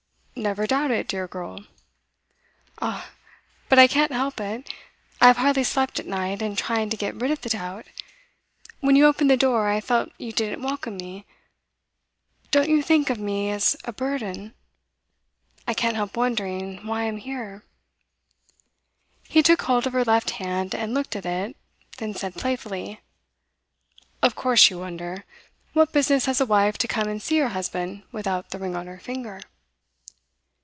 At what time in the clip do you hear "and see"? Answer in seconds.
27.07-27.37